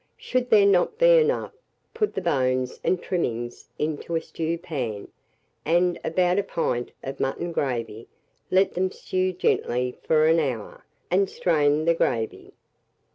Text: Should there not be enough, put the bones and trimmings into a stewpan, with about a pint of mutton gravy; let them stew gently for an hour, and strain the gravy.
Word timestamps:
Should 0.17 0.49
there 0.49 0.65
not 0.65 0.97
be 0.97 1.19
enough, 1.19 1.53
put 1.93 2.15
the 2.15 2.21
bones 2.21 2.79
and 2.83 2.99
trimmings 2.99 3.69
into 3.77 4.15
a 4.15 4.19
stewpan, 4.21 5.09
with 5.63 5.97
about 6.03 6.39
a 6.39 6.43
pint 6.43 6.89
of 7.03 7.19
mutton 7.19 7.51
gravy; 7.51 8.07
let 8.49 8.73
them 8.73 8.89
stew 8.89 9.31
gently 9.31 9.95
for 10.01 10.25
an 10.25 10.39
hour, 10.39 10.83
and 11.11 11.29
strain 11.29 11.85
the 11.85 11.93
gravy. 11.93 12.51